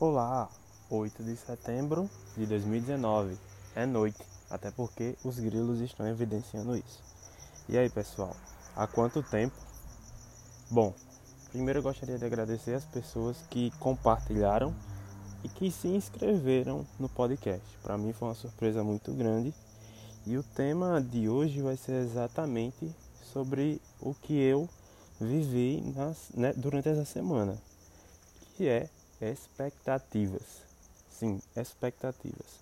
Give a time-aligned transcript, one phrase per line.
[0.00, 0.48] Olá,
[0.88, 3.36] 8 de setembro de 2019.
[3.76, 7.02] É noite, até porque os grilos estão evidenciando isso.
[7.68, 8.34] E aí, pessoal,
[8.74, 9.54] há quanto tempo?
[10.70, 10.94] Bom,
[11.50, 14.74] primeiro eu gostaria de agradecer as pessoas que compartilharam
[15.44, 17.76] e que se inscreveram no podcast.
[17.82, 19.52] Para mim foi uma surpresa muito grande.
[20.26, 22.90] E o tema de hoje vai ser exatamente
[23.22, 24.66] sobre o que eu
[25.20, 27.54] vivi nas, né, durante essa semana,
[28.56, 28.88] que é
[29.20, 30.62] expectativas.
[31.10, 32.60] Sim, expectativas.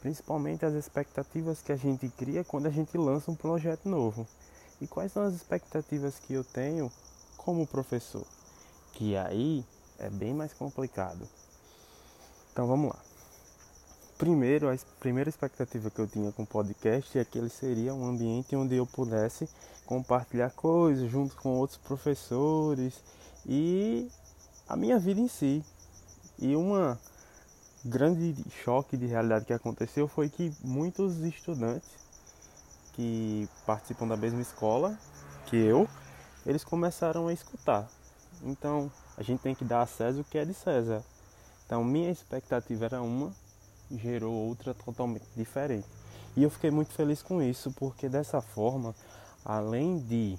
[0.00, 4.26] Principalmente as expectativas que a gente cria quando a gente lança um projeto novo.
[4.80, 6.90] E quais são as expectativas que eu tenho
[7.36, 8.26] como professor?
[8.92, 9.64] Que aí
[9.98, 11.26] é bem mais complicado.
[12.52, 12.98] Então vamos lá.
[14.18, 18.06] Primeiro, a primeira expectativa que eu tinha com o podcast é que ele seria um
[18.06, 19.48] ambiente onde eu pudesse
[19.84, 22.94] compartilhar coisas junto com outros professores
[23.44, 24.08] e
[24.68, 25.64] a minha vida em si,
[26.38, 26.98] e uma
[27.84, 28.34] grande
[28.64, 31.88] choque de realidade que aconteceu foi que muitos estudantes
[32.94, 34.98] que participam da mesma escola
[35.46, 35.88] que eu,
[36.46, 37.88] eles começaram a escutar.
[38.42, 41.02] Então, a gente tem que dar a César o que é de César.
[41.66, 43.32] Então, minha expectativa era uma,
[43.90, 45.86] gerou outra totalmente diferente.
[46.36, 48.94] E eu fiquei muito feliz com isso, porque dessa forma,
[49.44, 50.38] além de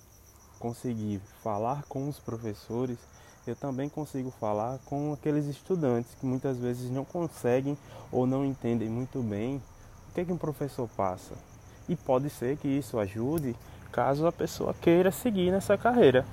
[0.60, 2.98] conseguir falar com os professores,
[3.48, 7.78] eu também consigo falar com aqueles estudantes que muitas vezes não conseguem
[8.12, 9.62] ou não entendem muito bem
[10.10, 11.34] o que, é que um professor passa.
[11.88, 13.56] E pode ser que isso ajude
[13.92, 16.26] caso a pessoa queira seguir nessa carreira,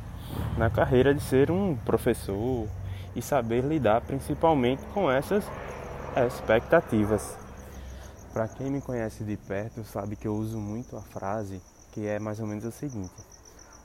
[0.57, 2.67] na carreira de ser um professor
[3.15, 5.45] e saber lidar principalmente com essas
[6.27, 7.37] expectativas.
[8.33, 11.61] Para quem me conhece de perto sabe que eu uso muito a frase
[11.93, 13.13] que é mais ou menos o seguinte: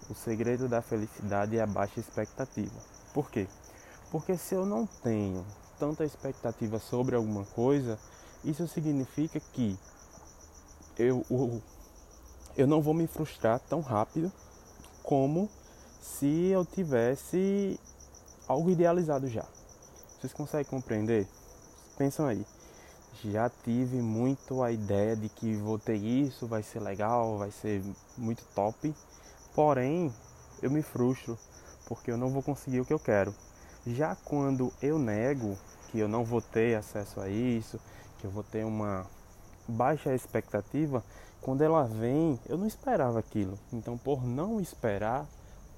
[0.09, 2.97] o segredo da felicidade é a baixa expectativa.
[3.13, 3.47] Por quê?
[4.11, 5.45] Porque se eu não tenho
[5.80, 8.00] tanta expectativa sobre alguma coisa,
[8.44, 9.77] isso significa que
[10.97, 11.25] eu,
[12.55, 14.31] eu não vou me frustrar tão rápido
[15.03, 15.50] como
[16.01, 17.79] se eu tivesse
[18.47, 19.46] algo idealizado já.
[20.19, 21.28] Vocês conseguem compreender?
[21.97, 22.46] Pensam aí.
[23.23, 27.84] Já tive muito a ideia de que vou ter isso, vai ser legal, vai ser
[28.17, 28.94] muito top.
[29.53, 30.13] Porém,
[30.62, 31.38] eu me frustro
[31.88, 33.34] porque eu não vou conseguir o que eu quero.
[33.86, 35.58] Já quando eu nego
[35.90, 37.80] que eu não vou ter acesso a isso,
[38.20, 39.06] que eu vou ter uma
[39.68, 41.03] baixa expectativa,
[41.42, 43.58] quando ela vem, eu não esperava aquilo.
[43.72, 45.26] Então, por não esperar,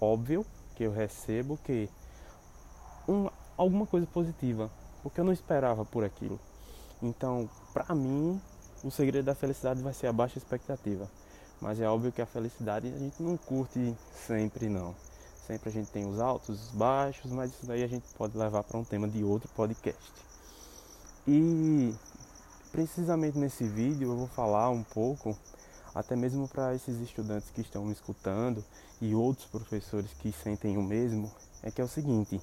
[0.02, 1.90] óbvio que eu recebo que
[3.08, 4.72] um, alguma coisa positiva,
[5.03, 6.40] porque eu não esperava por aquilo.
[7.02, 8.42] Então, para mim,
[8.84, 11.09] o segredo da felicidade vai ser a baixa expectativa.
[11.62, 14.96] Mas é óbvio que a felicidade a gente não curte sempre não.
[15.50, 18.64] Sempre a gente tem os altos, os baixos, mas isso daí a gente pode levar
[18.64, 20.14] para um tema de outro podcast.
[21.28, 21.92] E
[22.72, 25.36] precisamente nesse vídeo eu vou falar um pouco,
[25.96, 28.64] até mesmo para esses estudantes que estão me escutando
[29.02, 31.32] e outros professores que sentem o mesmo,
[31.64, 32.40] é que é o seguinte: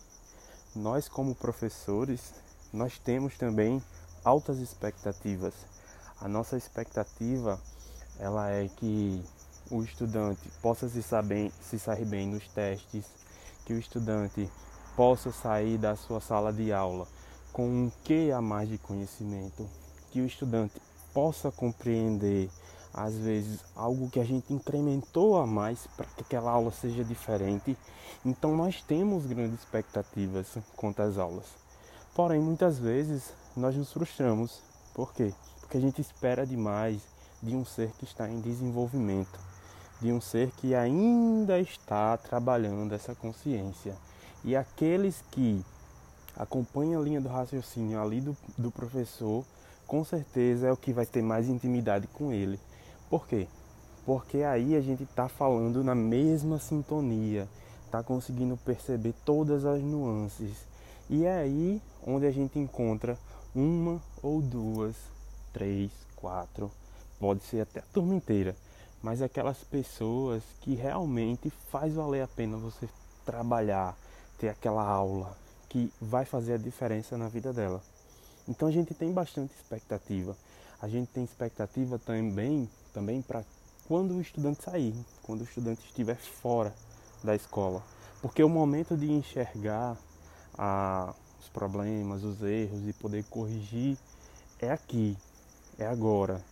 [0.74, 2.34] nós como professores,
[2.72, 3.80] nós temos também
[4.24, 5.54] altas expectativas.
[6.20, 7.62] A nossa expectativa
[8.18, 9.24] ela é que
[9.70, 13.04] o estudante possa se, saber, se sair bem nos testes,
[13.64, 14.50] que o estudante
[14.96, 17.06] possa sair da sua sala de aula
[17.56, 19.66] com um que a mais de conhecimento,
[20.10, 20.74] que o estudante
[21.14, 22.50] possa compreender
[22.92, 27.74] às vezes algo que a gente incrementou a mais para que aquela aula seja diferente.
[28.26, 31.46] Então nós temos grandes expectativas quanto às aulas.
[32.14, 34.60] Porém, muitas vezes nós nos frustramos.
[34.94, 35.32] Por quê?
[35.60, 37.00] Porque a gente espera demais
[37.42, 39.45] de um ser que está em desenvolvimento
[40.00, 43.96] de um ser que ainda está trabalhando essa consciência.
[44.44, 45.64] E aqueles que
[46.36, 49.44] acompanham a linha do raciocínio ali do, do professor,
[49.86, 52.60] com certeza é o que vai ter mais intimidade com ele.
[53.08, 53.48] Por quê?
[54.04, 57.48] Porque aí a gente está falando na mesma sintonia,
[57.86, 60.66] está conseguindo perceber todas as nuances.
[61.08, 63.18] E é aí onde a gente encontra
[63.54, 64.94] uma ou duas,
[65.52, 66.70] três, quatro,
[67.18, 68.54] pode ser até a turma inteira
[69.02, 72.88] mas aquelas pessoas que realmente faz valer a pena você
[73.24, 73.96] trabalhar,
[74.38, 75.36] ter aquela aula
[75.68, 77.82] que vai fazer a diferença na vida dela.
[78.48, 80.36] Então a gente tem bastante expectativa.
[80.80, 83.44] A gente tem expectativa também, também para
[83.88, 86.74] quando o estudante sair, quando o estudante estiver fora
[87.22, 87.82] da escola.
[88.20, 89.96] Porque o momento de enxergar
[90.56, 93.96] ah, os problemas, os erros e poder corrigir
[94.60, 95.16] é aqui,
[95.78, 96.42] é agora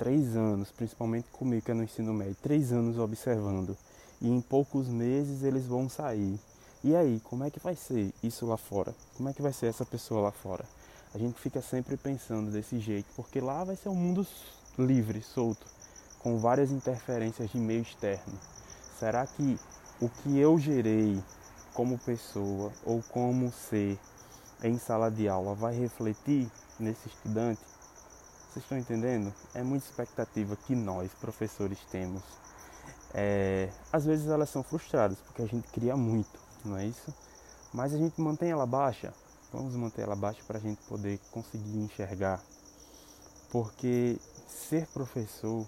[0.00, 3.76] três anos, principalmente comigo que é no ensino médio, três anos observando.
[4.18, 6.40] E em poucos meses eles vão sair.
[6.82, 8.94] E aí, como é que vai ser isso lá fora?
[9.14, 10.64] Como é que vai ser essa pessoa lá fora?
[11.14, 14.26] A gente fica sempre pensando desse jeito, porque lá vai ser um mundo
[14.78, 15.66] livre, solto,
[16.18, 18.38] com várias interferências de meio externo.
[18.98, 19.58] Será que
[20.00, 21.22] o que eu gerei
[21.74, 23.98] como pessoa ou como ser
[24.64, 27.69] em sala de aula vai refletir nesse estudante?
[28.50, 29.32] Vocês estão entendendo?
[29.54, 32.22] É muita expectativa que nós, professores, temos.
[33.14, 37.14] É, às vezes elas são frustradas porque a gente cria muito não é isso?
[37.72, 39.12] Mas a gente mantém ela baixa,
[39.52, 42.42] vamos manter ela baixa para a gente poder conseguir enxergar,
[43.50, 44.18] porque
[44.48, 45.66] ser professor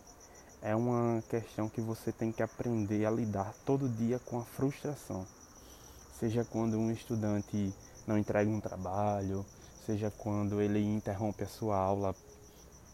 [0.60, 5.26] é uma questão que você tem que aprender a lidar todo dia com a frustração.
[6.18, 7.74] Seja quando um estudante
[8.06, 9.44] não entrega um trabalho,
[9.84, 12.14] seja quando ele interrompe a sua aula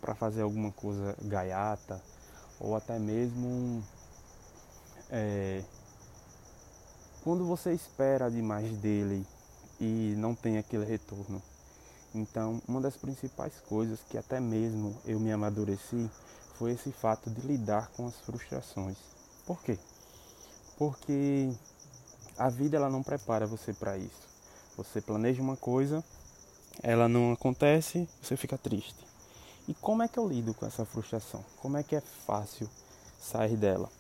[0.01, 2.01] para fazer alguma coisa gaiata,
[2.61, 3.83] ou até mesmo
[5.11, 5.63] é,
[7.23, 9.27] quando você espera demais dele
[9.81, 11.43] e não tem aquele retorno.
[12.15, 16.11] Então, uma das principais coisas que até mesmo eu me amadureci
[16.55, 18.97] foi esse fato de lidar com as frustrações.
[19.47, 19.79] Por quê?
[20.77, 21.51] Porque
[22.37, 24.29] a vida ela não prepara você para isso.
[24.77, 26.05] Você planeja uma coisa,
[26.83, 29.08] ela não acontece, você fica triste.
[29.69, 31.45] E como é que eu lido com essa frustração?
[31.61, 32.69] Como é que é fácil
[33.21, 33.91] sair dela?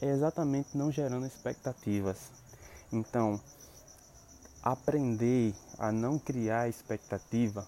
[0.00, 2.16] É exatamente não gerando expectativas,
[2.90, 3.38] então,
[4.62, 7.66] aprender a não criar expectativa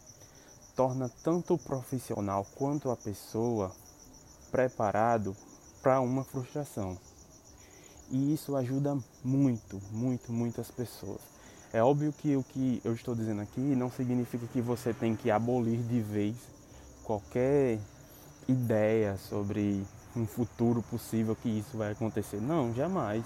[0.74, 3.70] torna tanto o profissional quanto a pessoa
[4.50, 5.36] preparado
[5.82, 6.98] para uma frustração.
[8.10, 11.20] E isso ajuda muito, muito, muito as pessoas.
[11.72, 15.30] É óbvio que o que eu estou dizendo aqui não significa que você tem que
[15.30, 16.36] abolir de vez
[17.04, 17.78] qualquer
[18.48, 19.84] ideia sobre
[20.16, 22.40] um futuro possível que isso vai acontecer.
[22.40, 23.24] Não, jamais.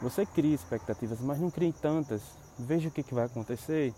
[0.00, 2.22] Você cria expectativas, mas não crie tantas.
[2.58, 3.92] Veja o que, que vai acontecer,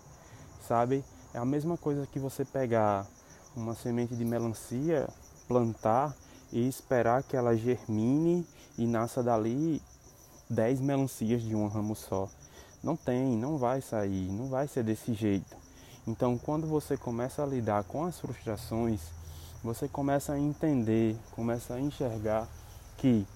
[0.67, 1.03] sabe?
[1.33, 3.05] É a mesma coisa que você pegar
[3.55, 5.07] uma semente de melancia,
[5.47, 6.15] plantar
[6.51, 8.45] e esperar que ela germine
[8.77, 9.81] e nasça dali
[10.49, 12.27] 10 melancias de um ramo só.
[12.83, 15.55] Não tem, não vai sair, não vai ser desse jeito.
[16.07, 18.99] Então, quando você começa a lidar com as frustrações,
[19.63, 22.47] você começa a entender, começa a enxergar
[22.97, 23.27] que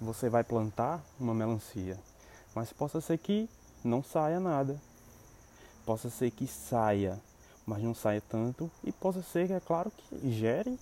[0.00, 1.98] você vai plantar uma melancia,
[2.54, 3.48] mas possa ser que
[3.84, 4.80] não saia nada.
[5.84, 7.20] Possa ser que saia,
[7.64, 8.68] mas não saia tanto.
[8.82, 10.76] E possa ser, é claro, que gere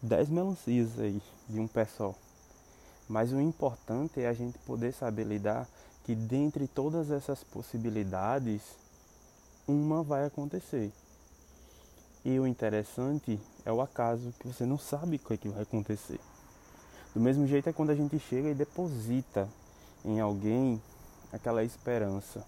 [0.00, 2.14] 10 melancias aí de um pé só.
[3.08, 5.68] Mas o importante é a gente poder saber lidar
[6.04, 8.62] que dentre todas essas possibilidades,
[9.66, 10.92] uma vai acontecer.
[12.24, 15.62] E o interessante é o acaso, que você não sabe o que, é que vai
[15.62, 16.18] acontecer.
[17.14, 19.48] Do mesmo jeito é quando a gente chega e deposita
[20.04, 20.80] em alguém
[21.32, 22.44] aquela esperança.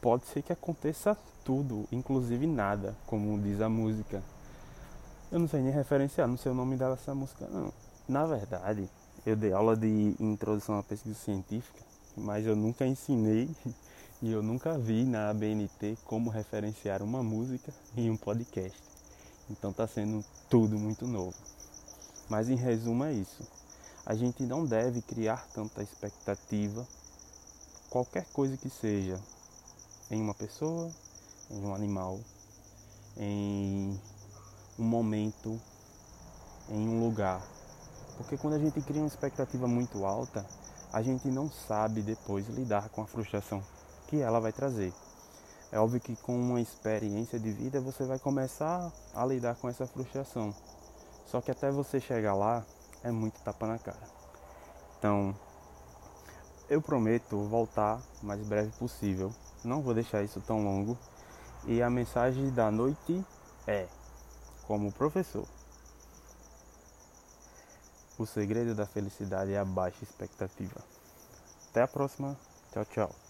[0.00, 4.22] Pode ser que aconteça tudo, inclusive nada, como diz a música.
[5.32, 7.72] Eu não sei nem referenciar, não sei o nome dessa música, não.
[8.08, 8.88] Na verdade,
[9.26, 11.80] eu dei aula de introdução à pesquisa científica,
[12.16, 13.50] mas eu nunca ensinei
[14.22, 18.78] e eu nunca vi na ABNT como referenciar uma música em um podcast.
[19.48, 21.34] Então está sendo tudo muito novo.
[22.28, 23.42] Mas em resumo é isso.
[24.04, 26.86] A gente não deve criar tanta expectativa,
[27.88, 29.18] qualquer coisa que seja,
[30.10, 30.90] em uma pessoa,
[31.50, 32.20] em um animal,
[33.16, 33.98] em
[34.78, 35.58] um momento,
[36.68, 37.42] em um lugar.
[38.18, 40.44] Porque quando a gente cria uma expectativa muito alta,
[40.92, 43.62] a gente não sabe depois lidar com a frustração
[44.10, 44.92] que ela vai trazer.
[45.70, 49.86] É óbvio que com uma experiência de vida você vai começar a lidar com essa
[49.86, 50.52] frustração.
[51.26, 52.64] Só que até você chegar lá
[53.04, 54.02] é muito tapa na cara.
[54.98, 55.34] Então,
[56.68, 59.32] eu prometo voltar o mais breve possível.
[59.64, 60.98] Não vou deixar isso tão longo.
[61.66, 63.24] E a mensagem da noite
[63.64, 63.86] é:
[64.66, 65.46] como professor,
[68.18, 70.80] o segredo da felicidade é a baixa expectativa.
[71.70, 72.36] Até a próxima.
[72.72, 73.29] Tchau, tchau.